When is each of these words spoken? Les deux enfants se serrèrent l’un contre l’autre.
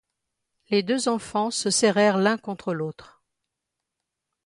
Les 0.71 0.81
deux 0.81 1.09
enfants 1.09 1.51
se 1.51 1.69
serrèrent 1.69 2.17
l’un 2.17 2.35
contre 2.39 2.73
l’autre. 2.73 3.21